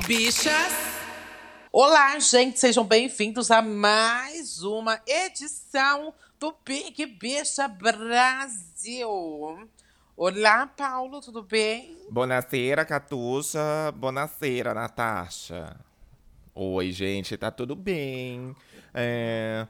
[0.00, 0.72] Bichas!
[1.72, 9.08] Olá, gente, sejam bem-vindos a mais uma edição do Big Bicha Brasil.
[10.16, 11.96] Olá, Paulo, tudo bem?
[12.10, 13.92] Bonacera, Catuxa.
[13.94, 15.76] Bonacera, Natasha.
[16.54, 18.54] Oi, gente, tá tudo bem.
[18.92, 19.66] É,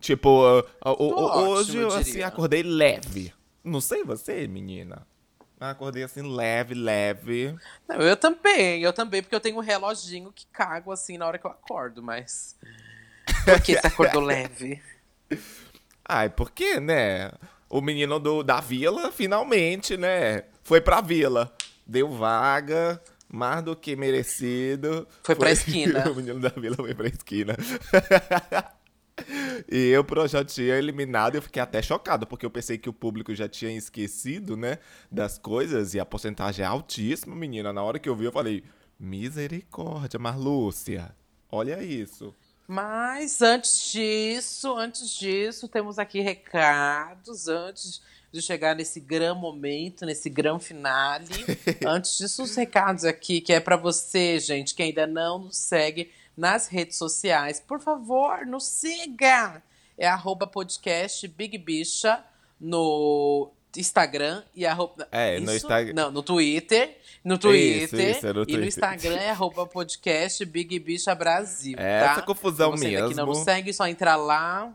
[0.00, 3.32] tipo, hoje ótimo, eu assim, acordei leve.
[3.62, 5.06] Não sei você, menina.
[5.60, 7.54] Acordei assim, leve, leve.
[7.86, 11.36] Não, eu também, eu também, porque eu tenho um reloginho que cago assim na hora
[11.36, 12.56] que eu acordo, mas.
[13.44, 14.82] Por que você acordou leve?
[16.04, 17.30] Ai, por quê, né?
[17.68, 20.44] O menino do, da vila, finalmente, né?
[20.64, 21.54] Foi pra vila.
[21.86, 25.06] Deu vaga, mais do que merecido.
[25.22, 26.04] Foi pra esquina.
[26.10, 27.54] o menino da vila foi pra esquina.
[29.70, 32.92] E eu pro- já tinha eliminado, eu fiquei até chocado, porque eu pensei que o
[32.92, 34.78] público já tinha esquecido, né,
[35.10, 37.72] das coisas, e a porcentagem é altíssima, menina.
[37.72, 38.62] Na hora que eu vi, eu falei,
[38.98, 41.14] misericórdia, Marlúcia,
[41.50, 42.34] olha isso.
[42.66, 48.00] Mas antes disso, antes disso, temos aqui recados antes
[48.32, 51.26] de chegar nesse gran momento, nesse gran finale.
[51.84, 56.10] antes disso, os recados aqui que é pra você, gente, que ainda não nos segue
[56.36, 57.60] nas redes sociais.
[57.60, 59.62] Por favor, nos siga.
[59.98, 62.24] É arroba podcast Big Bicha
[62.60, 65.06] no Instagram e arroba.
[65.12, 66.96] É, no Instagram- Não, no Twitter.
[67.22, 68.16] No Twitter.
[68.16, 68.64] isso, é no E no Twitter.
[68.66, 71.76] Instagram é arroba podcast Big Bicha Brasil.
[71.78, 72.12] É tá?
[72.12, 73.38] essa confusão você ainda que não mesmo.
[73.38, 74.72] nos segue, só entrar lá.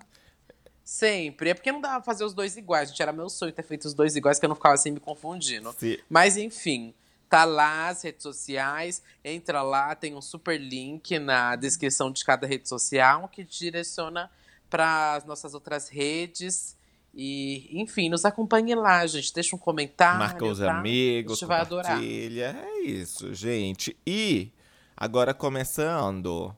[0.83, 1.49] Sempre.
[1.49, 3.01] É porque não dava pra fazer os dois iguais, gente.
[3.01, 5.73] Era meu sonho ter feito os dois iguais, que eu não ficava assim me confundindo.
[5.77, 6.93] Se- Mas enfim,
[7.29, 9.01] tá lá as redes sociais.
[9.23, 14.29] Entra lá, tem um super link na descrição de cada rede social que direciona
[14.69, 16.75] para as nossas outras redes.
[17.13, 19.33] E, enfim, nos acompanhe lá, gente.
[19.33, 20.19] Deixa um comentário.
[20.19, 20.77] Marca os tá?
[20.77, 22.03] amigos, A gente vai adorar.
[22.03, 23.97] É isso, gente.
[24.05, 24.51] E
[24.97, 26.53] agora começando,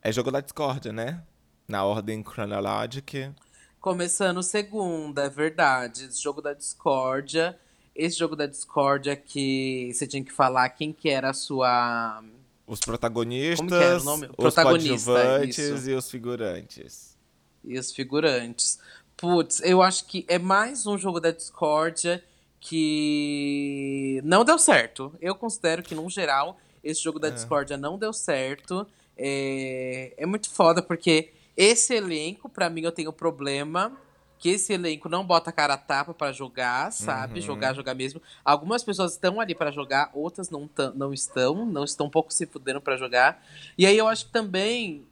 [0.00, 1.22] é jogo da discórdia, né?
[1.66, 3.34] Na ordem cronológica.
[3.80, 6.08] Começando segunda, é verdade.
[6.12, 7.58] Jogo da discórdia.
[7.96, 12.22] Esse jogo da discórdia que você tinha que falar quem que era a sua.
[12.66, 14.26] Os protagonistas, Como que era o nome?
[14.26, 15.90] os Protagonista, coadjuvantes isso.
[15.90, 17.16] e os figurantes.
[17.64, 18.78] E os figurantes.
[19.16, 22.22] Putz, eu acho que é mais um jogo da discórdia
[22.60, 25.14] que não deu certo.
[25.20, 28.86] Eu considero que, no geral, esse jogo da discórdia não deu certo.
[29.16, 33.92] É, é muito foda, porque esse elenco, pra mim, eu tenho problema.
[34.38, 37.40] Que esse elenco não bota a cara a tapa pra jogar, sabe?
[37.40, 37.46] Uhum.
[37.46, 38.20] Jogar, jogar mesmo.
[38.44, 42.44] Algumas pessoas estão ali pra jogar, outras não, não estão, não estão um pouco se
[42.46, 43.42] fudendo pra jogar.
[43.78, 45.04] E aí eu acho que também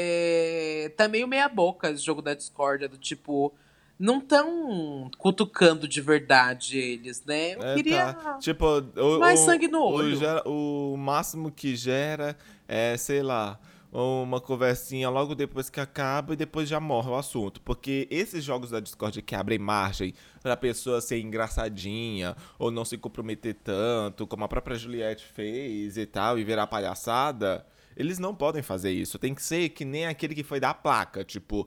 [0.00, 3.52] é, tá meio meia boca esse jogo da discórdia, do tipo,
[3.98, 7.54] não tão cutucando de verdade eles, né?
[7.54, 8.12] Eu É, queria.
[8.14, 8.34] tá.
[8.38, 8.66] Tipo,
[8.96, 10.16] o, mais o- sangue no o olho.
[10.16, 13.58] gera- O, máximo que gera é, sei lá,
[13.98, 17.60] uma conversinha logo depois que acaba e depois já morre o assunto.
[17.62, 20.12] Porque esses jogos da Discord que abrem margem
[20.42, 26.04] pra pessoa ser engraçadinha ou não se comprometer tanto, como a própria Juliette fez e
[26.04, 27.64] tal, e virar palhaçada,
[27.96, 29.18] eles não podem fazer isso.
[29.18, 31.66] Tem que ser que nem aquele que foi da placa, tipo,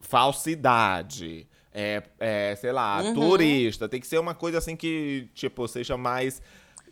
[0.00, 1.46] falsidade.
[1.78, 3.12] É, é, sei lá, Uhum.
[3.14, 3.88] turista.
[3.88, 6.40] Tem que ser uma coisa assim que, tipo, seja mais.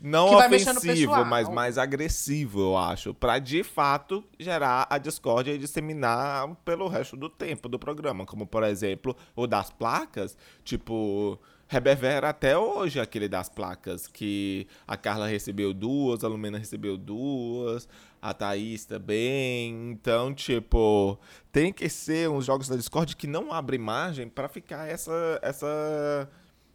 [0.00, 3.14] Não ofensivo, mas mais agressivo, eu acho.
[3.14, 8.26] Pra de fato gerar a discórdia e disseminar pelo resto do tempo do programa.
[8.26, 10.36] Como, por exemplo, o das placas.
[10.62, 11.38] Tipo,
[11.68, 14.06] reverbera até hoje aquele das placas.
[14.06, 17.88] Que a Carla recebeu duas, a Lumena recebeu duas,
[18.20, 19.90] a Thaís também.
[19.92, 21.18] Então, tipo,
[21.50, 25.38] tem que ser uns jogos da Discord que não abrem margem pra ficar essa.
[25.42, 26.28] essa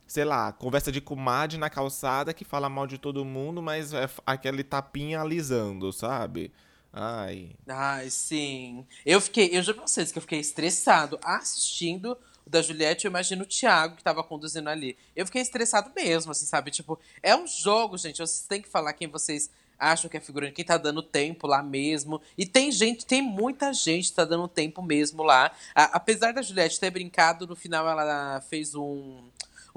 [0.10, 4.10] sei lá, conversa de comadre na calçada que fala mal de todo mundo, mas é
[4.26, 6.52] aquele tapinha alisando, sabe?
[6.92, 7.52] Ai.
[7.68, 8.86] Ai, sim.
[9.06, 13.10] Eu fiquei, eu juro pra vocês que eu fiquei estressado assistindo o da Juliette, eu
[13.10, 14.98] imagino o Thiago que tava conduzindo ali.
[15.16, 16.72] Eu fiquei estressado mesmo, assim, sabe?
[16.72, 20.54] Tipo, é um jogo, gente, vocês têm que falar quem vocês acham que é figurante,
[20.54, 22.20] quem tá dando tempo lá mesmo.
[22.36, 25.52] E tem gente, tem muita gente que tá dando tempo mesmo lá.
[25.76, 29.22] A- apesar da Juliette ter brincado, no final ela fez um,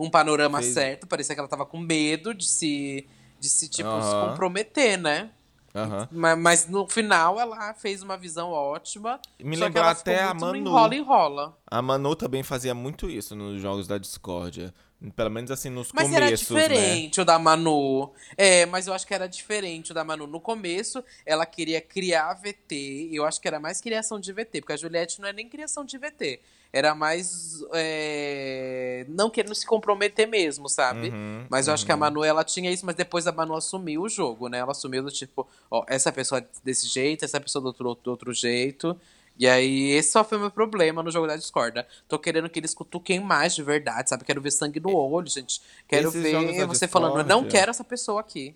[0.04, 1.06] um panorama Fez- certo.
[1.06, 3.06] Parecia que ela tava com medo de se,
[3.38, 4.28] de se tipo, se Aham.
[4.30, 5.30] comprometer, né?
[5.74, 6.06] Aham.
[6.12, 9.18] Ma- Mas, no final ela fez uma visão ótima.
[9.42, 10.56] Me lembrou até a Manu.
[10.56, 11.58] Enrola, enrola.
[11.66, 14.74] A Manu também fazia muito isso nos jogos da discórdia.
[15.10, 16.36] Pelo menos assim nos mas começos, era né?
[16.36, 18.12] diferente o da Manu.
[18.36, 20.26] É, mas eu acho que era diferente o da Manu.
[20.26, 23.10] No começo, ela queria criar VT.
[23.12, 25.84] Eu acho que era mais criação de VT, porque a Juliette não é nem criação
[25.84, 26.40] de VT.
[26.72, 27.62] Era mais.
[27.74, 31.10] É, não querendo se comprometer mesmo, sabe?
[31.10, 32.00] Uhum, mas eu acho que a uhum.
[32.00, 34.58] Manu, ela tinha isso, mas depois a Manu assumiu o jogo, né?
[34.58, 38.10] Ela assumiu do tipo, ó, essa pessoa é desse jeito, essa pessoa do outro, do
[38.10, 38.98] outro jeito.
[39.38, 41.86] E aí, esse só foi o meu problema no jogo da discorda.
[42.06, 44.24] Tô querendo que eles cutuquem mais de verdade, sabe?
[44.24, 45.60] Quero ver sangue no olho, gente.
[45.88, 48.54] Quero Esses ver você falando, não quero essa pessoa aqui.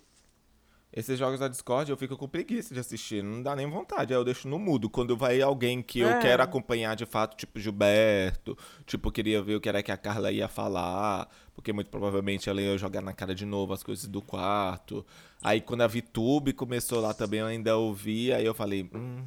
[0.93, 4.19] Esses jogos da Discord eu fico com preguiça de assistir, não dá nem vontade, aí
[4.19, 4.89] eu deixo no mudo.
[4.89, 6.19] Quando vai alguém que eu É.
[6.21, 8.57] quero acompanhar de fato, tipo Gilberto,
[8.87, 12.63] tipo, queria ver o que era que a Carla ia falar, porque muito provavelmente ela
[12.63, 15.05] ia jogar na cara de novo as coisas do quarto.
[15.43, 19.23] Aí quando a VTube começou lá também, eu ainda ouvi, aí eu falei, hum,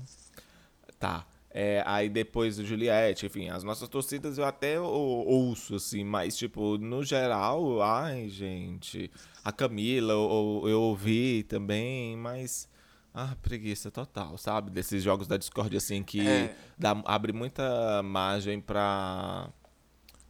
[0.97, 1.23] tá.
[1.51, 6.37] É, aí depois o Juliette, enfim, as nossas torcidas eu até ou- ouço, assim, mas,
[6.37, 9.09] tipo, no geral, ai, gente,
[9.43, 12.69] a Camila eu, eu ouvi também, mas,
[13.13, 14.69] ah, preguiça total, sabe?
[14.69, 16.55] Desses jogos da Discord, assim, que É.
[16.77, 19.49] dá, abre muita margem pra,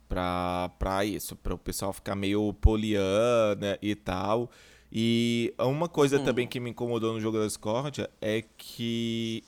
[0.08, 4.50] pra, pra isso, pra o pessoal ficar meio poliana e tal.
[4.92, 9.44] E uma coisa também que me incomodou no jogo da Discord é que,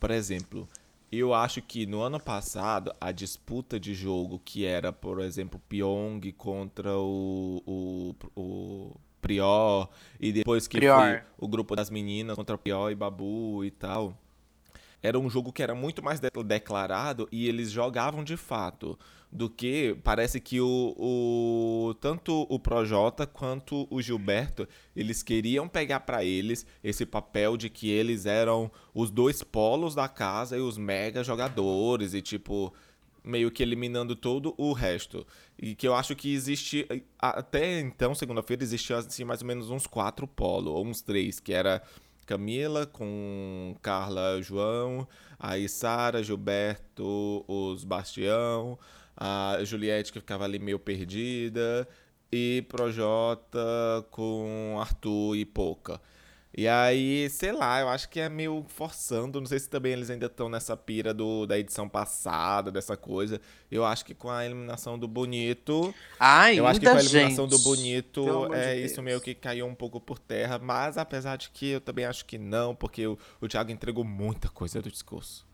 [0.00, 0.66] por exemplo,
[1.12, 6.32] eu acho que no ano passado a disputa de jogo que era, por exemplo, Pyong
[6.32, 9.88] contra o, o, o Prior
[10.18, 10.98] e depois que Prior.
[10.98, 14.16] foi o grupo das meninas contra Prior e Babu e tal
[15.02, 18.98] era um jogo que era muito mais de- declarado e eles jogavam de fato
[19.30, 26.00] do que parece que o, o tanto o Projota quanto o Gilberto eles queriam pegar
[26.00, 30.76] pra eles esse papel de que eles eram os dois polos da casa e os
[30.76, 32.72] mega jogadores e tipo
[33.24, 35.26] meio que eliminando todo o resto.
[35.58, 36.86] E que eu acho que existe.
[37.18, 41.52] Até então, segunda-feira, existia assim, mais ou menos uns quatro polos, ou uns três, que
[41.52, 41.80] era
[42.26, 45.06] Camila com Carla João,
[45.38, 48.78] aí Sara, Gilberto, os Bastião,
[49.16, 51.88] a Juliette que ficava ali meio perdida,
[52.32, 53.58] e Projota
[54.10, 56.00] com Arthur e Poca.
[56.54, 59.40] E aí, sei lá, eu acho que é meio forçando.
[59.40, 63.40] Não sei se também eles ainda estão nessa pira do, da edição passada, dessa coisa.
[63.70, 65.94] Eu acho que com a eliminação do Bonito.
[66.20, 67.58] Ai, eu acho que com a eliminação gente.
[67.58, 68.90] do Bonito, de é Deus.
[68.90, 70.58] isso meio que caiu um pouco por terra.
[70.58, 74.50] Mas apesar de que eu também acho que não, porque o, o Thiago entregou muita
[74.50, 75.46] coisa do discurso.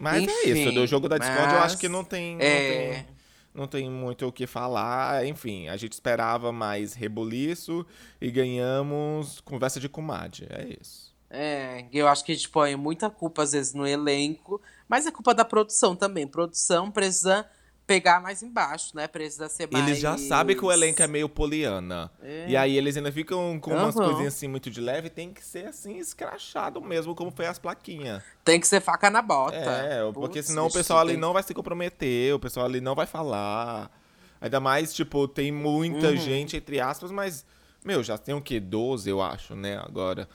[0.00, 2.34] Mas é isso, Enfim, do jogo da Discord eu acho mas, que não tem.
[2.34, 3.17] Não é, tem
[3.58, 5.26] não tem muito o que falar.
[5.26, 7.84] Enfim, a gente esperava mais reboliço
[8.20, 10.46] e ganhamos conversa de comadre.
[10.48, 11.08] É isso.
[11.28, 15.10] É, eu acho que a gente põe muita culpa às vezes no elenco, mas é
[15.10, 16.26] culpa da produção também.
[16.26, 17.46] Produção precisa
[17.88, 19.08] pegar mais embaixo, né?
[19.08, 19.88] Precisa ser mais.
[19.88, 22.10] Eles já sabem que o elenco é meio poliana.
[22.22, 22.44] É.
[22.46, 24.04] E aí eles ainda ficam com umas Aham.
[24.04, 25.08] coisinhas assim muito de leve.
[25.08, 28.22] Tem que ser assim, escrachado mesmo, como foi as plaquinhas.
[28.44, 29.56] Tem que ser faca na bota.
[29.56, 32.80] É, porque Putz, senão o pessoal ali tem- não vai se comprometer, o pessoal ali
[32.80, 33.90] não vai falar.
[34.38, 36.16] Ainda mais, tipo, tem muita Uhum.
[36.16, 37.44] gente, entre aspas, mas,
[37.82, 38.60] meu, já tem o quê?
[38.60, 40.28] 12, eu acho, né, agora.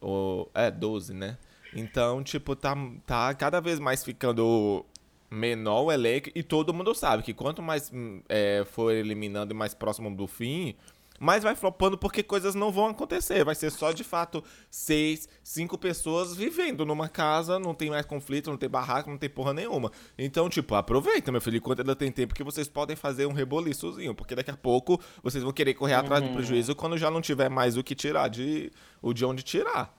[0.00, 1.36] O, é, 12, né?
[1.74, 2.74] Então, tipo, tá,
[3.06, 4.84] tá cada vez mais ficando
[5.30, 9.56] menor o elenco e todo mundo sabe que quanto mais hum, é, for eliminando e
[9.56, 10.74] mais próximo do fim,
[11.18, 13.44] mais vai flopando porque coisas não vão acontecer.
[13.44, 18.50] Vai ser só de fato seis, cinco pessoas vivendo numa casa, não tem mais conflito,
[18.50, 19.90] não tem barraco, não tem porra nenhuma.
[20.16, 24.14] Então, tipo, aproveita, meu filho, enquanto ainda tem tempo que vocês podem fazer um reboliçozinho,
[24.14, 27.48] porque daqui a pouco vocês vão querer correr atrás do prejuízo quando já não tiver
[27.48, 28.70] mais o que tirar de
[29.02, 29.97] o de onde tirar.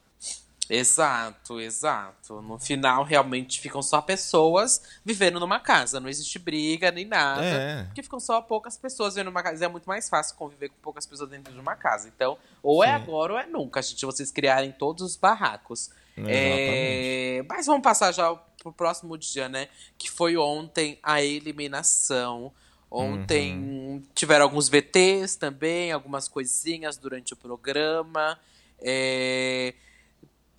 [0.70, 2.42] Exato, exato.
[2.42, 6.00] No final, realmente ficam só pessoas vivendo numa casa.
[6.00, 7.44] Não existe briga nem nada.
[7.44, 7.84] É.
[7.86, 9.64] Porque ficam só poucas pessoas vivendo numa casa.
[9.64, 12.08] E é muito mais fácil conviver com poucas pessoas dentro de uma casa.
[12.08, 12.94] Então, ou é Sim.
[12.94, 14.06] agora ou é nunca, gente.
[14.06, 15.90] Vocês criarem todos os barracos.
[16.18, 19.70] É, Mas vamos passar já pro próximo dia, né?
[19.98, 22.52] Que foi ontem a eliminação.
[22.92, 24.04] Ontem Uhum.
[24.16, 28.38] tiveram alguns VTs também, algumas coisinhas durante o programa.
[28.82, 29.74] É,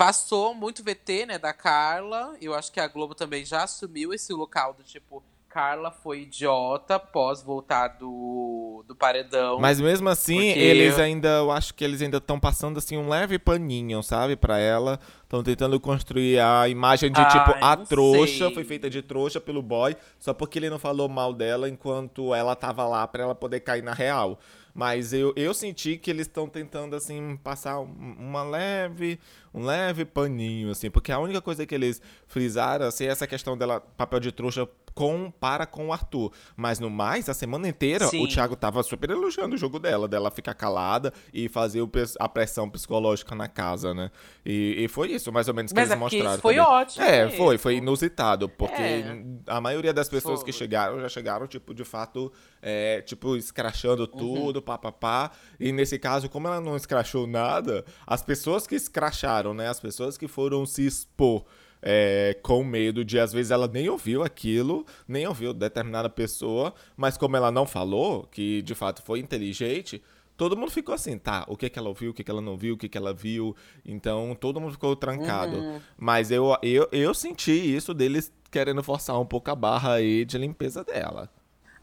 [0.01, 2.35] Passou muito VT, né, da Carla.
[2.41, 6.99] Eu acho que a Globo também já assumiu esse local do tipo, Carla foi idiota
[6.99, 9.59] pós voltar do, do paredão.
[9.61, 13.11] Mas mesmo assim, Porque- eles ainda, eu acho que eles ainda estão passando assim um
[13.11, 14.99] leve paninho, sabe, Pra ela.
[15.23, 18.55] Estão tentando construir a imagem de Ai, tipo a trouxa, sei.
[18.55, 22.57] foi feita de trouxa pelo boy, só porque ele não falou mal dela enquanto ela
[22.57, 24.39] tava lá pra ela poder cair na real.
[24.81, 29.21] Mas eu, eu senti que eles estão tentando assim passar um- uma leve,
[29.53, 33.59] um leve paninho assim, porque a única coisa que eles frisaram assim, é essa questão
[33.59, 34.67] dela papel de trouxa
[35.01, 36.31] com, para com o Arthur.
[36.55, 38.23] Mas no mais, a semana inteira, Sim.
[38.23, 42.29] o Thiago tava super elogiando o jogo dela, dela ficar calada e fazer o a
[42.29, 44.11] pressão psicológica na casa, né?
[44.45, 46.33] E, e foi isso, mais ou menos, que Mas eles é mostraram.
[46.33, 46.71] isso foi também.
[46.71, 47.37] ótimo É, mesmo.
[47.39, 49.23] foi, foi inusitado, porque É.
[49.47, 50.59] a maioria das pessoas que Foi.
[50.59, 52.31] chegaram já chegaram, tipo, de fato,
[52.61, 54.19] é, tipo, escrachando Uhum.
[54.19, 55.31] tudo, pá, pá, pá.
[55.59, 59.67] E nesse caso, como ela não escrachou nada, as pessoas que escracharam, né?
[59.69, 61.45] As pessoas que foram se expor
[61.83, 67.17] é, com medo de, às vezes, ela nem ouviu aquilo, nem ouviu determinada pessoa, mas
[67.17, 70.03] como ela não falou, que de fato foi inteligente,
[70.37, 72.57] todo mundo ficou assim, tá, o que que ela ouviu, o que que ela não
[72.57, 75.57] viu, o que que ela viu, então todo mundo ficou trancado.
[75.57, 75.81] Uhum.
[75.99, 80.39] Mas eu, eu, eu senti isso deles querendo forçar um pouco a barra aí de
[80.39, 81.31] limpeza dela.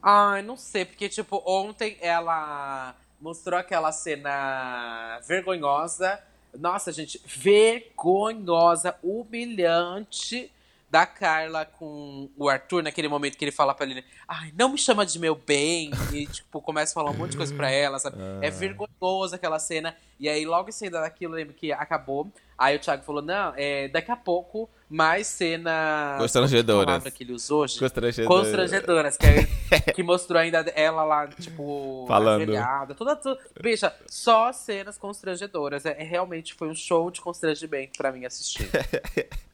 [0.01, 6.20] Ai, não sei, porque, tipo, ontem ela mostrou aquela cena vergonhosa.
[6.58, 10.52] Nossa, gente, vergonhosa, humilhante
[10.98, 14.80] da Carla com o Arthur, naquele momento que ele fala pra ele, ai, não me
[14.80, 18.00] chama de meu bem, e, tipo, começa a falar um monte de coisa pra ela,
[18.00, 18.18] sabe?
[18.42, 19.96] É vergonhoso aquela cena.
[20.20, 22.32] E aí, logo em seguida daquilo, eu lembro que acabou.
[22.58, 26.20] Aí o Thiago falou, não, é, daqui a pouco, mais cenas...
[26.20, 26.75] Constrangedoras.
[26.75, 27.80] Qual que é palavra que ele usou, gente?
[27.80, 28.36] Constrangedor.
[28.36, 32.42] Constrangedoras, que, é- que mostrou ainda ela lá, tipo, Falando.
[32.42, 33.39] ajoelhada, toda, toda.
[33.62, 35.86] Bicha, só cenas constrangedoras.
[35.86, 38.68] É, é realmente foi um show de constrangimento pra mim assistir.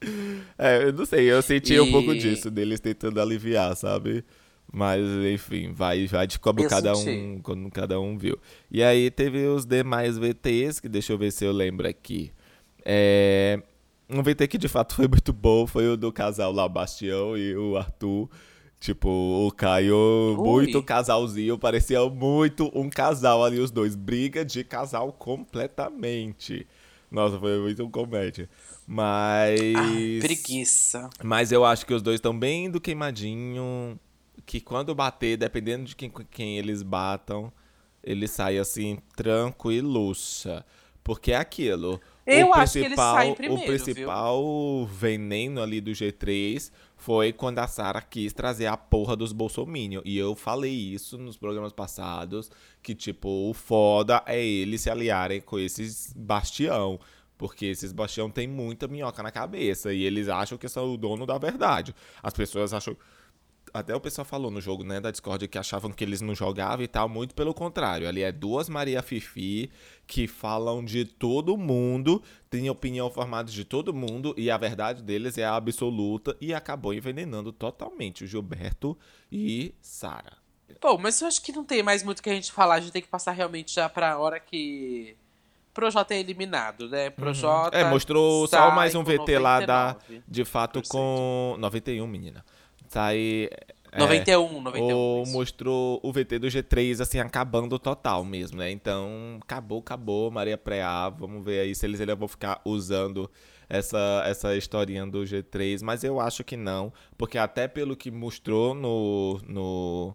[0.58, 4.24] É, eu não sei, eu senti um E- pouco disso, deles tentando aliviar, sabe?
[4.72, 5.00] Mas,
[5.32, 8.38] enfim, vai, vai de como Eu cada um, como cada um viu.
[8.70, 12.32] E aí teve os demais VTs, que deixa eu ver se eu lembro aqui.
[12.84, 13.62] É,
[14.10, 17.36] um VT que de fato foi muito bom foi o do casal lá, o Bastião
[17.36, 18.28] e o Arthur.
[18.78, 19.96] Tipo, o Caio,
[20.38, 20.44] Ui.
[20.44, 23.96] muito casalzinho, parecia muito um casal ali, os dois.
[23.96, 26.66] Briga de casal completamente.
[27.10, 28.48] Nossa, foi muito um comédia.
[28.86, 29.60] Mas.
[29.76, 31.08] Ai, preguiça.
[31.22, 33.98] Mas eu acho que os dois estão bem do queimadinho.
[34.44, 37.52] Que quando bater, dependendo de quem, quem eles batam,
[38.02, 40.64] ele sai assim, tranquiluça.
[41.02, 42.00] Porque é aquilo.
[42.26, 43.66] Eu o acho que principal- saem primeiro, O viu?
[43.84, 50.00] principal veneno ali do G3 foi quando a Sara quis trazer a porra dos bolsominion.
[50.04, 52.50] E eu falei isso nos programas passados,
[52.82, 56.98] que tipo, o foda é eles se aliarem com esses bastião.
[57.38, 61.26] Porque esses bastião têm muita minhoca na cabeça e eles acham que são o dono
[61.26, 61.94] da verdade.
[62.22, 62.96] As pessoas acham
[63.72, 66.84] até o pessoal falou no jogo, né, da Discord, que achavam que eles não jogavam
[66.84, 68.08] e tal, muito pelo contrário.
[68.08, 69.70] Ali é duas Maria Fifi
[70.06, 75.36] que falam de todo mundo, têm opinião formada de todo mundo e a verdade deles
[75.36, 78.96] é a absoluta e acabou envenenando totalmente o Gilberto
[79.30, 80.46] e Sara.
[80.80, 82.76] Pô, mas eu acho que não tem mais muito o que a gente falar.
[82.76, 85.16] A gente tem que passar realmente já pra hora que.
[85.72, 87.10] Projota é eliminado, né?
[87.10, 87.76] Projota.
[87.76, 90.22] É, mostrou só mais um VT lá da 99.
[90.26, 92.44] de fato com 91, menina.
[92.88, 93.48] Sai
[93.92, 94.94] é, 91, 91.
[94.94, 95.32] ou isso.
[95.32, 98.70] mostrou o VT do G3, assim, acabando total mesmo, né?
[98.70, 101.08] Então, acabou, acabou, Maria Preá.
[101.08, 103.30] Vamos ver aí se eles ainda vão ficar usando
[103.68, 105.82] essa, essa historinha do G3.
[105.82, 110.14] Mas eu acho que não, porque até pelo que mostrou no, no,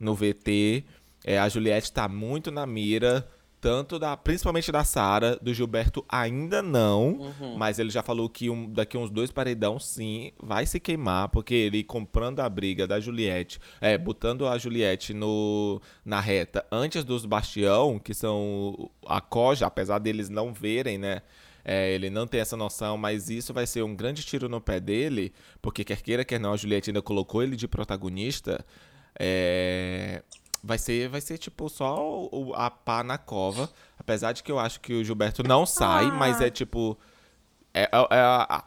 [0.00, 0.84] no VT,
[1.24, 3.28] é, a Juliette tá muito na mira.
[3.60, 7.08] Tanto da, principalmente da Sara, do Gilberto ainda não,
[7.40, 7.56] Uhum.
[7.56, 11.54] mas ele já falou que um, daqui uns dois paredão sim vai se queimar, porque
[11.54, 17.26] ele comprando a briga da Juliette, é, botando a Juliette no, na reta antes dos
[17.26, 21.22] Bastião, que são a Coja, apesar deles não verem, né?
[21.64, 24.78] É, ele não tem essa noção, mas isso vai ser um grande tiro no pé
[24.80, 28.64] dele, porque quer queira, quer não, a Juliette ainda colocou ele de protagonista.
[29.18, 30.22] É,
[30.62, 31.98] vai ser, vai ser tipo só
[32.32, 33.70] o- a pá na cova.
[33.98, 36.10] Apesar de que eu acho que o Gilberto não sai, Ah.
[36.12, 36.96] mas é tipo.
[37.74, 38.64] É, é- é a-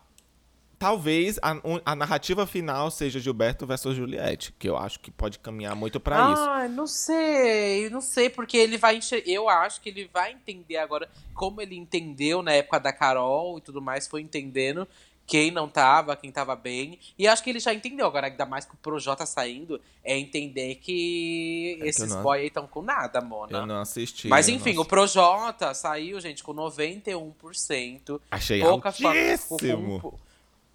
[0.77, 1.55] talvez a,
[1.85, 6.31] a narrativa final seja Gilberto versus Juliette, que eu acho que pode caminhar muito pra
[6.31, 6.41] isso.
[6.41, 9.21] Ah, não sei, não sei, porque ele vai enxer...
[9.27, 13.61] Eu acho que ele vai entender agora, como ele entendeu na época da Carol e
[13.61, 14.87] tudo mais, foi entendendo
[15.27, 16.99] quem não tava, quem tava bem.
[17.17, 20.75] E acho que ele já entendeu agora, ainda mais que o Projota saindo, é entender
[20.75, 23.59] que É que esses eu não- boy aí estão com nada, Mona.
[23.59, 24.27] Eu não assisti.
[24.27, 24.83] Mas eu não enfim, o.
[24.85, 28.19] Projota saiu, gente, com 91%.
[28.29, 30.19] Achei Pouca altíssimo.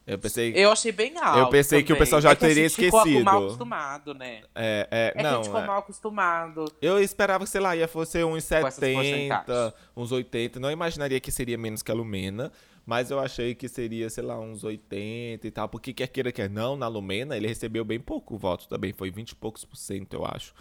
[0.07, 0.53] Eu pensei.
[0.55, 1.38] Eu achei bem alto.
[1.41, 1.99] Eu pensei que o também.
[1.99, 3.25] pessoal já é que a teria gente ficou esquecido.
[3.25, 4.43] mal acostumado, né?
[4.55, 5.67] É, é, É que a não, gente ficou é.
[5.67, 6.73] mal acostumado.
[6.81, 9.75] Eu esperava que, sei lá, ia fosse uns essas 70, porcentagens.
[9.97, 10.61] uns 80.
[10.61, 12.53] Não imaginaria que seria menos que a Lumena,
[12.87, 15.69] mas eu achei que seria, sei lá, uns 80 e tal.
[15.69, 18.93] Porque quer queira, quer não, na Lumena ele recebeu bem pouco voto também.
[18.93, 20.55] Foi 20 e poucos por cento, eu acho.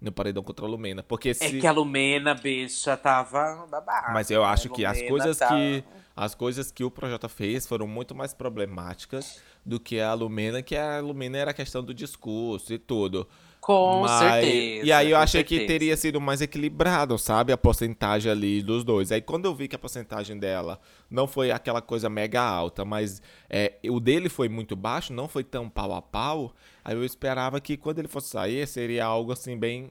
[0.00, 1.02] no paredão contra a Lumena.
[1.02, 1.60] Porque É se...
[1.60, 4.12] que a Lumena, bicha, tava babada.
[4.12, 5.84] Mas eu acho A que as coisas tá- que
[6.14, 10.76] as coisas que o Projota fez foram muito mais problemáticas do que a Lumena, que
[10.76, 13.26] a Lumena era a questão do discurso e tudo.
[13.62, 14.86] Com Mas- certeza.
[14.86, 15.72] E aí eu achei que certeza.
[15.72, 17.52] teria sido mais equilibrado, sabe?
[17.52, 19.12] A porcentagem ali dos dois.
[19.12, 23.22] Aí quando eu vi que a porcentagem dela não foi aquela coisa mega alta, mas
[23.48, 26.52] é, o dele foi muito baixo, não foi tão pau a pau,
[26.84, 29.90] aí eu esperava que quando ele fosse sair seria algo assim bem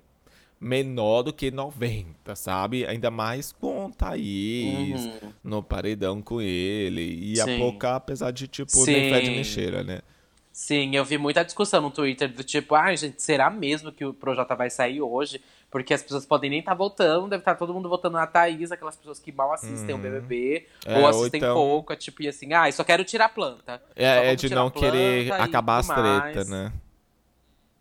[0.59, 2.85] menor do que 90, sabe?
[2.85, 5.31] Ainda mais com o Thaís Uhum.
[5.43, 7.33] no paredão com ele.
[7.33, 7.57] E a Sim.
[7.57, 8.91] Poca, apesar de, tipo, Sim.
[8.91, 10.01] nem fede nem cheira, né?
[10.53, 14.13] Sim, eu vi muita discussão no Twitter do tipo, ai, gente, será mesmo que o
[14.13, 15.41] Projota vai sair hoje?
[15.69, 18.97] Porque as pessoas podem nem estar votando, deve estar todo mundo votando na Thaís, aquelas
[18.97, 22.27] pessoas que mal assistem o BBB, É, ou ou assistem então- pouco, é tipo, e
[22.27, 23.81] assim, ai, só quero tirar a planta.
[23.95, 26.73] É, é de não querer acabar as tretas, né?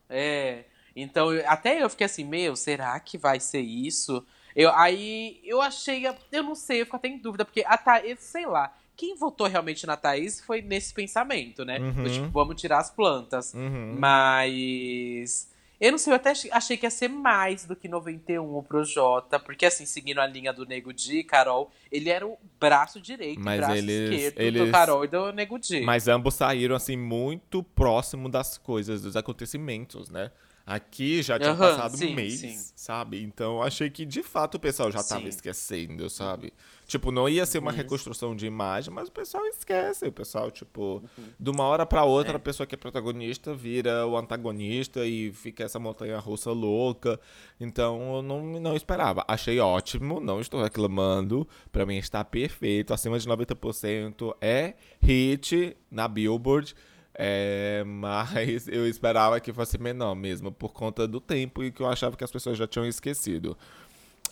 [0.08, 0.64] É.
[0.94, 4.24] Então, eu- até eu fiquei assim, meu, será que vai ser isso?
[4.54, 8.18] Eu, aí eu achei, eu não sei, eu fico até em dúvida, porque a Thaís,
[8.20, 11.78] sei lá, quem votou realmente na Thaís foi nesse pensamento, né?
[11.78, 12.04] Uhum.
[12.04, 13.54] Do tipo, vamos tirar as plantas.
[13.54, 13.96] Uhum.
[13.98, 15.48] Mas.
[15.80, 18.62] Eu não sei, eu até ach- achei que ia ser mais do que 91 o
[18.62, 23.40] Projota, porque assim, seguindo a linha do Nego Di, Carol, ele era o braço direito
[23.40, 25.80] Mas e braço eles- esquerdo do eles- Carol e do Nego Di.
[25.80, 30.30] Mas ambos saíram, assim, muito próximo das coisas, dos acontecimentos, né?
[30.66, 32.56] Aqui já tinha Aham, passado sim, um mês, sim.
[32.76, 33.22] sabe?
[33.22, 35.28] Então achei que de fato o pessoal já tava Sim.
[35.28, 36.52] esquecendo, sabe?
[36.86, 37.76] Tipo, não ia ser uma Uhum.
[37.76, 40.06] reconstrução de imagem, mas o pessoal esquece.
[40.06, 41.02] O pessoal, tipo,
[41.38, 42.36] de uma hora pra outra, É.
[42.36, 47.18] a pessoa que é protagonista vira o antagonista e fica essa montanha russa louca.
[47.60, 49.24] Então eu não, não esperava.
[49.28, 51.46] Achei ótimo, não estou reclamando.
[51.72, 52.92] Pra mim está perfeito.
[52.92, 56.74] Acima de 90% é hit na Billboard.
[57.22, 61.86] É, mas eu esperava que fosse menor mesmo, por conta do tempo e que eu
[61.88, 63.56] achava que as pessoas já tinham esquecido.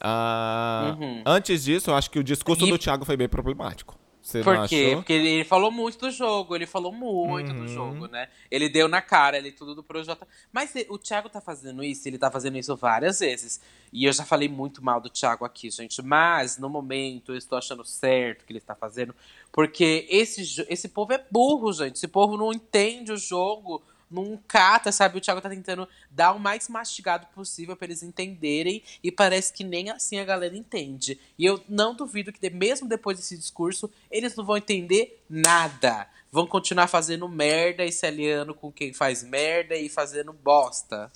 [0.00, 1.22] Ah, Uhum.
[1.26, 3.98] Antes disso, eu acho que o discurso E- do Thiago foi bem problemático.
[4.28, 4.84] Você Por quê?
[4.88, 4.96] achou?
[4.96, 7.60] Porque ele, falou muito do jogo, ele falou muito Uhum.
[7.64, 8.28] do jogo, né?
[8.50, 10.28] Ele deu na cara, ele tudo do Projota.
[10.52, 13.58] Mas o Thiago tá fazendo isso, ele tá fazendo isso várias vezes.
[13.90, 16.02] E eu já falei muito mal do Thiago aqui, gente.
[16.02, 19.14] Mas, no momento, eu estou achando certo o que ele está fazendo.
[19.50, 21.96] Porque esse, esse povo é burro, gente.
[21.96, 25.18] Esse povo não entende o jogo, não cata, sabe?
[25.18, 28.82] O Thiago tá tentando dar o mais mastigado possível pra eles entenderem.
[29.02, 31.18] E parece que nem assim a galera entende.
[31.38, 36.08] E eu não duvido que, mesmo depois desse discurso, eles não vão entender nada.
[36.30, 41.10] Vão continuar fazendo merda e se aliando com quem faz merda e fazendo bosta.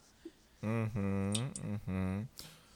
[0.62, 1.32] Uhum,
[1.86, 2.26] uhum.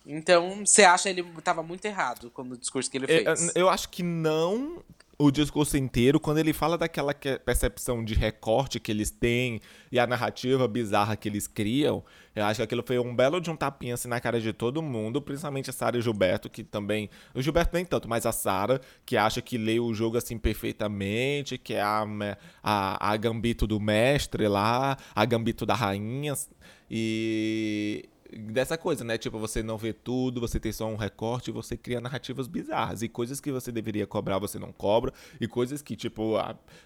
[0.05, 3.57] Então, você acha ele tava muito errado quando o discurso que ele Eu, fez?
[3.57, 4.83] eu acho que não
[5.18, 9.98] o discurso inteiro, quando ele fala daquela que- percepção de recorte que eles têm e
[9.98, 13.57] a narrativa bizarra que eles criam, eu acho que aquilo foi um belo de um
[13.57, 17.09] tapinha assim na cara de todo mundo, principalmente a Sara e o Gilberto, que também.
[17.35, 21.57] O Gilberto nem tanto, mas a Sara, que acha que lê o jogo assim perfeitamente,
[21.57, 22.05] que é a,
[22.62, 26.35] a, a gambito do mestre lá, a gambito da rainha.
[26.90, 29.18] E dessa coisa, né?
[29.18, 33.02] Tipo, você não vê tudo, você tem só um recorte, você cria narrativas bizarras.
[33.02, 35.12] E coisas que você deveria cobrar, você não cobra.
[35.40, 36.34] E coisas que, tipo,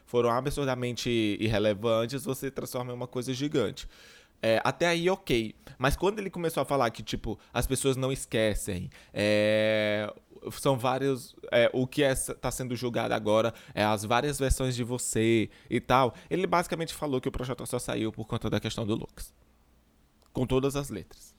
[0.05, 3.89] foram absurdamente irrelevantes, você transforma em uma coisa gigante.
[4.43, 5.55] É, até aí, ok.
[5.79, 10.13] Mas quando ele começou a falar que, tipo, as pessoas não esquecem, é,
[10.53, 11.35] são vários.
[11.53, 16.15] é, o que está sendo julgado agora é as várias versões de você e tal.
[16.31, 19.33] Ele basicamente falou que o projeto só saiu por conta da questão do Lucas.
[20.33, 21.35] Com todas as letras.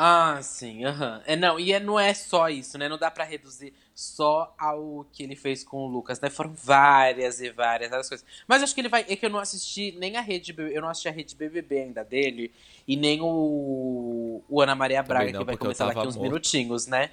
[0.00, 1.20] Ah, sim, aham.
[1.26, 2.88] É, não, e é, não é só isso, né?
[2.88, 6.30] Não dá pra reduzir só ao que ele fez com o Lucas, né?
[6.30, 8.24] Foram várias e várias, várias coisas.
[8.46, 9.04] Mas acho que ele vai.
[9.08, 12.04] É que eu não assisti nem a rede eu não assisti a rede BBB ainda
[12.04, 12.52] dele,
[12.86, 16.18] e nem o, o Ana Maria Braga, não, que vai começar daqui uns morto.
[16.18, 16.22] Uhum.
[16.22, 17.10] minutinhos, né?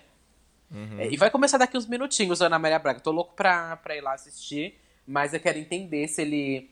[1.00, 3.00] É, e vai começar daqui uns minutinhos, Ana Maria Braga.
[3.00, 6.70] Tô louco pra, pra ir lá assistir, mas eu quero entender se ele.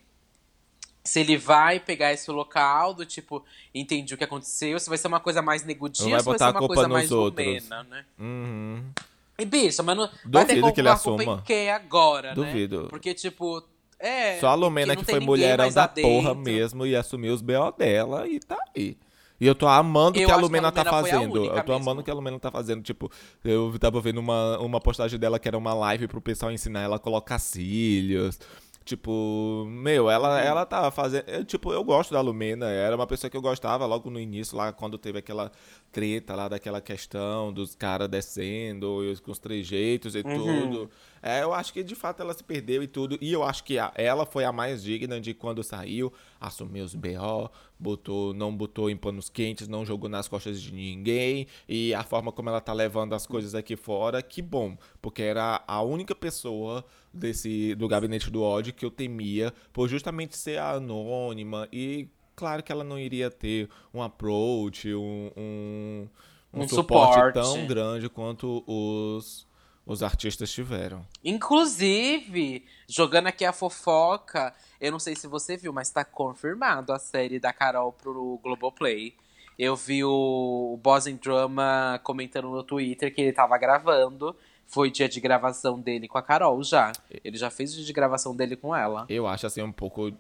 [1.04, 3.44] Se ele vai pegar esse local do tipo,
[3.76, 6.68] entendi o que aconteceu, se vai ser uma coisa mais negudinha se vai ser uma
[6.68, 7.46] coisa mais outros.
[7.46, 8.06] lumena, né?
[8.18, 8.84] Uhum.
[9.38, 11.24] E bicha, mas não vai ter Duvido como que ele assuma.
[11.24, 12.84] em quem agora, Duvido.
[12.84, 12.88] né?
[12.90, 13.64] Porque, tipo,
[14.04, 14.38] é...
[14.40, 17.42] Só a Lumena que tem foi mulherão mais da lá porra mesmo e assumiu os
[17.42, 17.72] B.O.
[17.72, 18.98] dela e tá aí.
[19.40, 21.46] E eu tô amando o que a que Lumena tá fazendo.
[21.46, 22.02] Eu tô amando mesmo.
[22.02, 22.82] o que a Lumena tá fazendo.
[22.82, 23.10] Tipo,
[23.44, 26.98] eu tava vendo uma, uma postagem dela que era uma live pro pessoal ensinar ela
[26.98, 28.40] a colocar cílios.
[28.86, 30.38] Tipo, meu, ela, Uhum.
[30.40, 31.24] ela tá fazendo.
[31.30, 32.66] eu, tipo, eu gosto da Lumena.
[32.70, 35.52] Era uma pessoa que eu gostava logo no início, lá quando teve aquela
[35.92, 40.34] treta lá daquela questão dos caras descendo e os- com os trejeitos e Uhum.
[40.64, 40.90] tudo.
[41.26, 43.18] É, eu acho que de fato ela se perdeu e tudo.
[43.22, 46.94] E eu acho que a, ela foi a mais digna de quando saiu, assumiu os
[46.94, 51.48] BO, botou, não botou em panos quentes, não jogou nas costas de ninguém.
[51.68, 54.78] E a forma como ela tá levando as coisas aqui fora, que bom.
[55.02, 56.84] Porque era a única pessoa
[57.14, 62.72] desse do gabinete do ódio que eu temia por justamente ser anônima e claro que
[62.72, 66.08] ela não iria ter um approach, um, um,
[66.54, 69.48] um, um suporte, suporte tão grande quanto os,
[69.86, 71.06] os artistas tiveram.
[71.24, 77.00] Inclusive, jogando aqui a fofoca, eu não sei se você viu, mas tá confirmado a
[77.00, 79.16] série da Carol pro Globoplay.
[79.58, 84.36] Eu vi o, Boss in Drama comentando no Twitter que ele tava gravando
[84.74, 86.92] foi dia de gravação dele com a Carol já.
[87.24, 89.06] Ele já fez o dia de gravação dele com ela.
[89.08, 90.12] Eu acho assim um pouco.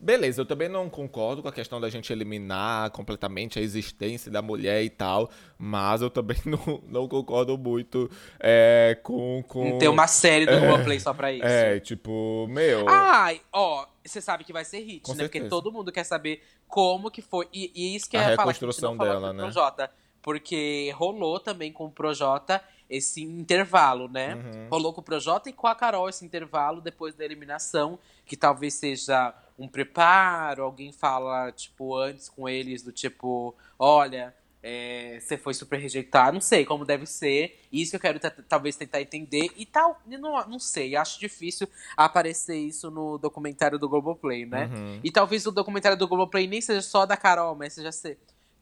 [0.00, 4.40] Beleza, eu também não concordo com a questão da gente eliminar completamente a existência da
[4.40, 9.76] mulher e tal, mas eu também não, não concordo muito é, com, com.
[9.76, 11.44] Ter uma série do é, Play só pra isso.
[11.44, 12.88] É, tipo, meu.
[12.88, 15.18] Ai, ó, você sabe que vai ser hit, com né?
[15.18, 15.28] Certeza.
[15.28, 17.46] Porque todo mundo quer saber como que foi.
[17.52, 19.42] E, e isso que a é reconstrução falar, dela, né?
[19.42, 19.90] Projota,
[20.22, 24.34] porque rolou também com o Projota esse intervalo, né?
[24.34, 24.68] Uhum.
[24.68, 28.74] Rolou com o Projota e com a Carol esse intervalo depois da eliminação, que talvez
[28.74, 35.52] seja um preparo, alguém fala, tipo, antes com eles, do tipo, olha, é, você foi
[35.52, 37.60] super rejeitado, não sei como deve ser.
[37.70, 38.18] Isso que eu quero
[38.48, 39.50] talvez tentar entender.
[39.56, 44.70] E tal, não, não sei, acho difícil aparecer isso no documentário do Globoplay, né?
[44.72, 45.00] Uhum.
[45.04, 47.90] E talvez o documentário do Globoplay nem seja só da Carol, mas seja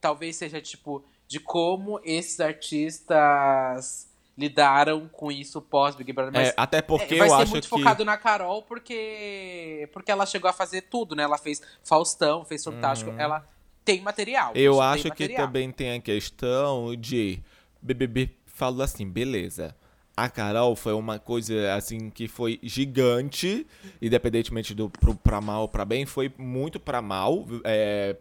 [0.00, 4.07] talvez seja tipo de como esses artistas
[4.38, 6.32] lidaram com isso pós Big Brother.
[6.32, 7.68] Mas é, até porque é, vai eu ser acho muito que...
[7.68, 11.24] focado na Carol, porque porque ela chegou a fazer tudo, né?
[11.24, 13.20] Ela fez Faustão, fez Fantástico, uhum.
[13.20, 13.44] ela
[13.84, 14.52] tem material.
[14.54, 17.42] Eu acho que também tem a questão de
[17.82, 19.74] BBB falou assim, beleza.
[20.16, 23.66] A Carol foi uma coisa assim que foi gigante,
[24.02, 28.16] independentemente do pro, pra mal ou pra bem, foi muito pra mal, é,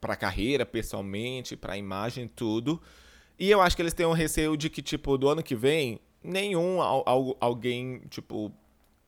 [0.00, 2.80] pra carreira, pessoalmente, pra imagem, tudo.
[3.38, 6.00] E eu acho que eles têm um receio de que, tipo, do ano que vem,
[6.22, 8.52] nenhum al, alguém, tipo,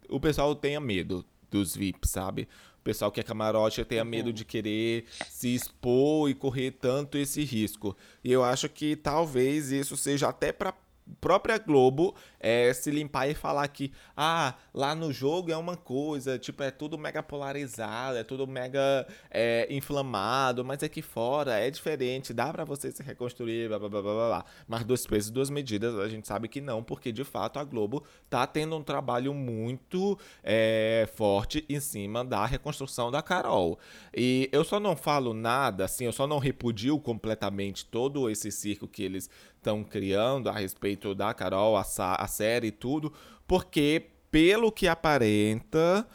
[0.09, 2.49] o pessoal tenha medo dos VIPs, sabe?
[2.81, 4.09] O pessoal que é camarote tenha uhum.
[4.09, 7.97] medo de querer se expor e correr tanto esse risco.
[8.23, 10.73] E eu acho que talvez isso seja até para
[11.21, 16.39] própria Globo é, se limpar e falar que ah, lá no jogo é uma coisa,
[16.39, 22.33] tipo, é tudo mega polarizado, é tudo mega é, inflamado, mas aqui fora é diferente,
[22.33, 24.45] dá para você se reconstruir, blá, blá, blá, blá, blá.
[24.67, 28.05] Mas dois pesos, duas medidas, a gente sabe que não, porque de fato a Globo
[28.29, 33.79] tá tendo um trabalho muito é, forte em cima da reconstrução da Carol.
[34.15, 38.87] E eu só não falo nada, assim, eu só não repudio completamente todo esse circo
[38.87, 39.29] que eles
[39.67, 43.13] estão criando a respeito da Carol, a, a série e tudo,
[43.47, 46.07] porque pelo que aparenta,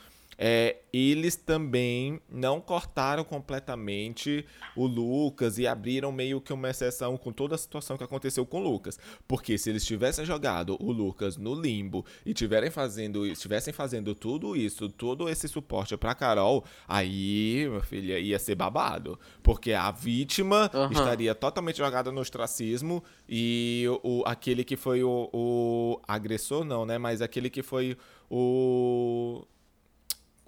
[0.44, 4.44] é, eles também não cortaram completamente
[4.76, 8.60] o Lucas e abriram meio que uma exceção com toda a situação que aconteceu com
[8.60, 8.98] o Lucas.
[9.28, 14.56] Porque se eles tivessem jogado o Lucas no limbo e tiverem fazendo, estivessem fazendo tudo
[14.56, 19.20] isso, todo esse suporte para Carol, aí, minha filha, ia ser babado.
[19.44, 20.92] Porque a vítima uhum.
[20.92, 26.98] estaria totalmente jogada no ostracismo e o, aquele que foi o, o agressor, não, né?
[26.98, 27.96] Mas aquele que foi
[28.28, 29.46] o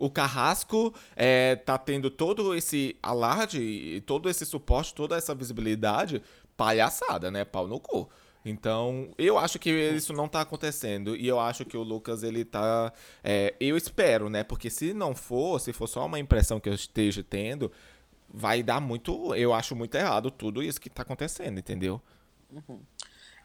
[0.03, 6.21] o Carrasco é, tá tendo todo esse alarde, todo esse suporte, toda essa visibilidade,
[6.57, 7.45] palhaçada, né?
[7.45, 8.09] Pau no cu.
[8.43, 11.15] Então, eu acho que isso não tá acontecendo.
[11.15, 12.91] E eu acho que o Lucas, ele tá.
[13.23, 14.43] É, eu espero, né?
[14.43, 17.71] Porque se não for, se for só uma impressão que eu esteja tendo,
[18.27, 19.33] vai dar muito.
[19.35, 22.01] Eu acho muito errado tudo isso que tá acontecendo, entendeu?
[22.51, 22.81] Uhum.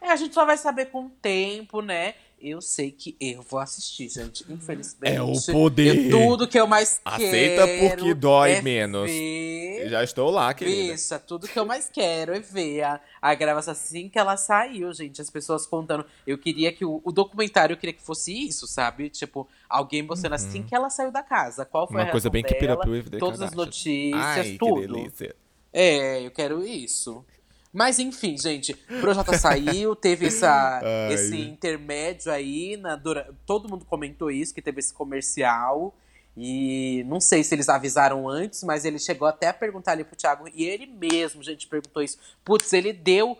[0.01, 2.15] É, a gente só vai saber com o tempo, né?
[2.41, 4.45] Eu sei que eu vou assistir, gente.
[4.49, 5.15] Infelizmente.
[5.15, 6.09] É o poder.
[6.09, 7.63] Tudo que eu mais Aceita quero.
[7.63, 9.09] Aceita porque dói é menos.
[9.09, 9.89] Ver...
[9.89, 10.93] Já estou lá, querida.
[10.93, 14.37] Isso, é tudo que eu mais quero é ver a, a gravação assim que ela
[14.37, 15.21] saiu, gente.
[15.21, 16.05] As pessoas contando.
[16.25, 19.09] Eu queria que o, o documentário, eu queria que fosse isso, sabe?
[19.09, 20.49] Tipo, alguém mostrando assim uhum.
[20.49, 21.65] assim que ela saiu da casa.
[21.65, 24.81] Qual foi Uma a coisa bem dela, que pira Todas as notícias, Ai, tudo.
[24.81, 25.35] Que delícia.
[25.71, 27.23] É, eu quero isso.
[27.71, 33.85] Mas enfim, gente, o Projota saiu, teve essa, esse intermédio aí, na, dura, todo mundo
[33.85, 35.95] comentou isso, que teve esse comercial.
[36.35, 40.15] E não sei se eles avisaram antes, mas ele chegou até a perguntar ali pro
[40.15, 42.17] Thiago, e ele mesmo, gente, perguntou isso.
[42.45, 43.37] Putz, ele deu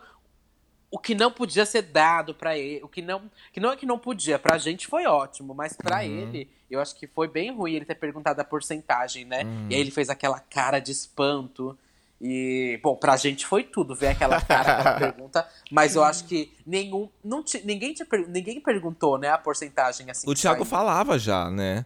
[0.92, 3.86] o que não podia ser dado para ele, o que não, que não é que
[3.86, 6.04] não podia, pra gente foi ótimo, mas para uhum.
[6.04, 9.44] ele, eu acho que foi bem ruim ele ter perguntado a porcentagem, né?
[9.44, 9.68] Uhum.
[9.70, 11.78] E aí ele fez aquela cara de espanto.
[12.22, 16.54] E, bom, pra gente foi tudo ver aquela cara, aquela pergunta, mas eu acho que
[16.66, 17.10] nenhum.
[17.24, 20.30] Não te, ninguém, te, ninguém perguntou, né, a porcentagem assim.
[20.30, 20.70] O Thiago saiu.
[20.70, 21.86] falava já, né?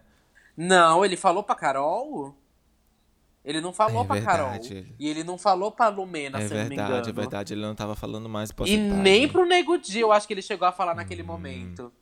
[0.56, 2.34] Não, ele falou pra Carol?
[3.44, 4.50] Ele não falou É pra Carol.
[4.52, 4.94] verdade.
[4.98, 6.88] E ele não falou pra Lumena, É se eu não me engano.
[6.88, 7.52] verdade, é verdade.
[7.54, 9.02] Ele não tava falando mais E porcentagem.
[9.02, 11.26] nem pro Nego Di, eu acho que ele chegou a falar naquele Hum.
[11.26, 11.92] momento.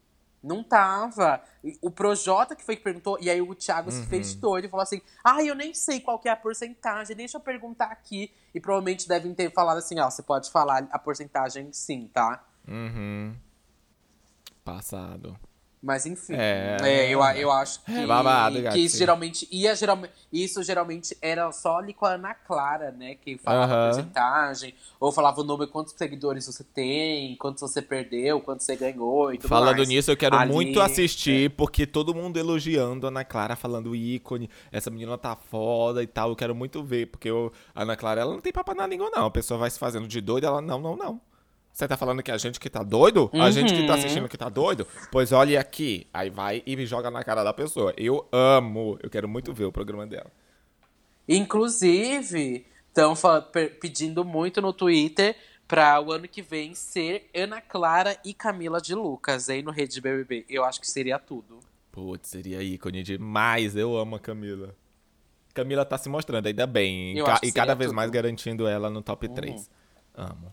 [0.43, 1.41] Não tava.
[1.81, 4.07] O Projota que foi que perguntou, e aí o Thiago se Uhum.
[4.07, 7.15] fez de doido e falou assim: Ah, eu nem sei qual que é a porcentagem,
[7.15, 8.33] deixa eu perguntar aqui.
[8.55, 12.45] E provavelmente devem ter falado assim: Ó, você pode falar a porcentagem sim, tá?
[12.67, 13.35] Uhum.
[14.65, 15.37] Passado.
[15.83, 16.77] Mas enfim, É.
[16.81, 21.51] é, eu, eu acho que, É babado, que isso geralmente ia geralmente isso geralmente era
[21.51, 25.69] só ali com a Ana Clara, né, que falava a porcentagem ou falava o número,
[25.71, 29.89] quantos seguidores você tem, quantos você perdeu, quantos você ganhou e tudo Falando mais.
[29.89, 34.49] nisso, eu quero Ali- muito assistir, porque todo mundo elogiando a Ana Clara, falando ícone,
[34.71, 36.29] essa menina tá foda e tal.
[36.31, 39.11] Eu quero muito ver, porque eu- a Ana Clara, ela não tem papo na língua,
[39.13, 39.27] não.
[39.27, 41.21] A pessoa vai se fazendo de doida, ela, não, não, não.
[41.73, 43.31] Você tá falando que a gente que tá doido?
[43.33, 43.99] A gente que tá Uhum.
[43.99, 44.87] assistindo que tá doido?
[45.11, 46.07] Pois olha aqui.
[46.13, 47.95] Aí vai e me joga na cara da pessoa.
[47.97, 48.99] Eu amo.
[49.03, 50.31] Eu quero muito ver o programa dela.
[51.27, 53.15] Inclusive, estão
[53.81, 55.35] pedindo muito no Twitter
[55.67, 60.01] pra o ano que vem ser Ana Clara e Camila de Lucas aí no Rede
[60.01, 60.45] BBB.
[60.49, 61.59] Eu acho que seria tudo.
[61.91, 63.75] Putz, seria ícone demais.
[63.77, 64.75] Eu amo a Camila.
[65.55, 67.15] Camila tá se mostrando, ainda bem.
[67.25, 69.35] Ca- e cada vez mais garantindo ela no top Uhum.
[69.35, 69.71] 3.
[70.15, 70.53] Amo.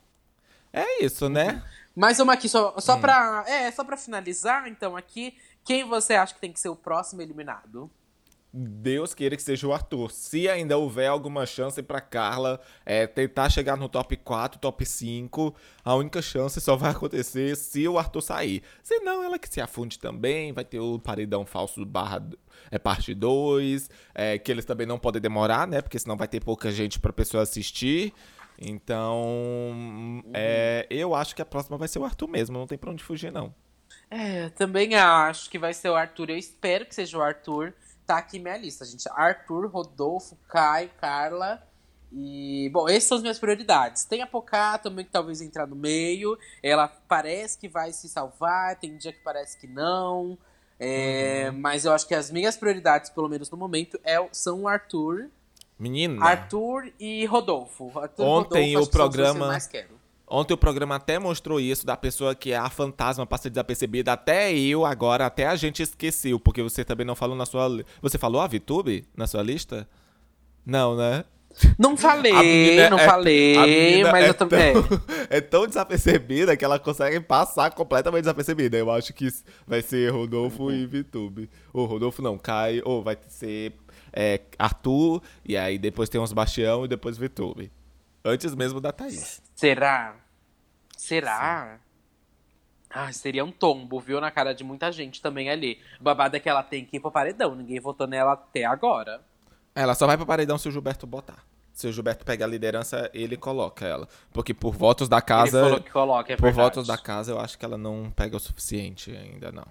[0.71, 1.63] É isso, né?
[1.95, 3.01] Mais uma aqui, só, só, Hum.
[3.01, 5.35] pra, é, só pra finalizar, então, aqui.
[5.65, 7.89] Quem você acha que tem que ser o próximo eliminado?
[8.51, 10.09] Deus queira que seja o Arthur.
[10.09, 15.53] Se ainda houver alguma chance pra Carla é, tentar chegar no top 4, top 5,
[15.85, 18.63] a única chance só vai acontecer se o Arthur sair.
[18.81, 22.27] Se não, ela que se afunde também, vai ter o paredão falso barra
[22.71, 25.79] é, parte 2, é, que eles também não podem demorar, né?
[25.79, 28.11] Porque senão vai ter pouca gente pra pessoa assistir.
[28.61, 32.91] Então, é, eu acho que a próxima vai ser o Arthur mesmo, não tem pra
[32.91, 33.53] onde fugir, não.
[34.09, 36.31] É, também acho que vai ser o Arthur.
[36.31, 37.73] Eu espero que seja o Arthur.
[38.05, 39.07] Tá aqui minha lista, gente.
[39.11, 41.63] Arthur, Rodolfo, Caio, Carla.
[42.11, 44.03] E, bom, essas são as minhas prioridades.
[44.03, 46.37] Tem a Pocá também, que talvez entrar no meio.
[46.61, 50.37] Ela parece que vai se salvar, tem dia que parece que não.
[50.79, 54.67] É, Mas eu acho que as minhas prioridades, pelo menos no momento, é, são o
[54.67, 55.29] Arthur,
[55.79, 56.23] Menina.
[56.23, 57.89] Arthur e Rodolfo.
[57.97, 59.57] Arthur Ontem Rodolfo, o programa-.
[60.31, 64.13] Ontem o programa até mostrou isso, da pessoa que é a fantasma passa desapercebida.
[64.13, 67.83] Até eu agora, até a gente esqueceu, porque você também não falou na sua.
[68.01, 69.87] Você falou a VTube na sua lista?
[70.63, 71.23] Não, né?
[71.79, 74.73] Não falei, não é- falei, mas é eu também.
[74.73, 78.77] Tão, é tão desapercebida que ela consegue passar completamente desapercebida.
[78.77, 79.27] Eu acho que
[79.65, 81.49] vai ser Rodolfo e VTube.
[81.73, 82.83] Ou Rodolfo não, Caio.
[82.85, 83.73] Ou vai ser
[84.13, 87.71] é, Arthur, e aí depois tem uns Bastião e depois VTube.
[88.23, 89.41] Antes mesmo da Thaís.
[89.55, 90.15] Será?
[90.97, 91.79] Será?
[92.89, 94.19] Ah, seria um tombo, viu?
[94.19, 95.79] Na cara de muita gente também ali.
[96.33, 97.53] É que ela tem que ir pro paredão.
[97.55, 99.21] Ninguém votou nela até agora.
[99.75, 101.45] Ela só vai pro paredão se o Gilberto botar.
[101.71, 104.07] Se o Gilberto pegar a liderança, ele coloca ela.
[104.33, 105.61] Porque por votos da Ele casa.
[105.61, 106.63] falou que coloca, é por verdade.
[106.65, 109.65] votos da casa, eu acho que ela não pega o suficiente ainda, não.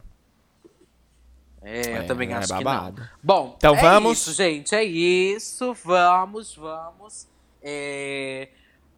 [1.63, 2.95] É, eu É, também é acho babado.
[2.97, 3.09] que não.
[3.23, 4.19] Bom, Então é vamos?
[4.19, 4.75] isso, gente.
[4.75, 5.75] É isso.
[5.85, 7.27] Vamos, vamos.
[7.63, 8.49] É,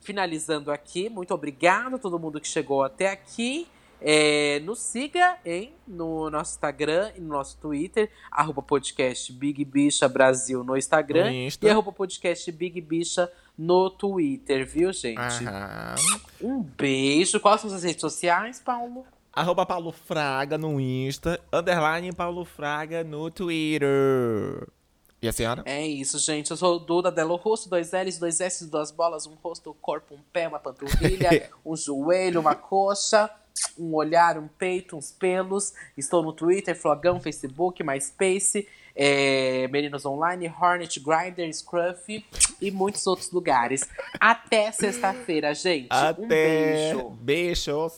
[0.02, 3.68] Finalizando aqui, muito obrigado a todo mundo que chegou até aqui.
[4.02, 10.08] É, nos siga hein, no nosso Instagram e no nosso Twitter, arroba podcast Big Bicha
[10.08, 11.66] Brasil no Instagram No Insta.
[11.66, 15.18] e arroba podcast Big Bicha no Twitter, viu, gente?
[15.18, 15.96] Aham.
[16.40, 17.38] Um beijo.
[17.40, 19.04] Quais são as redes sociais, Paulo?
[19.32, 24.68] Arroba Paulo Fraga no Insta, underline Paulo Fraga no Twitter.
[25.22, 25.62] E a senhora?
[25.66, 26.50] É isso, gente.
[26.50, 29.74] Eu sou o Duda Delo Rosto, dois L's, dois S, duas bolas, um rosto, um
[29.74, 33.30] corpo, um pé, uma panturrilha, um joelho, uma coxa,
[33.78, 35.74] um olhar, um peito, uns pelos.
[35.96, 38.66] Estou no Twitter, Flogão, Facebook, MySpace,
[38.96, 42.24] é, Meninos Online, Hornet, Grindr, Scruff
[42.60, 43.88] e muitos outros lugares.
[44.18, 45.88] Até sexta-feira, gente.
[45.90, 46.20] Até.
[46.20, 47.10] Um beijo.
[47.10, 47.92] Beijos.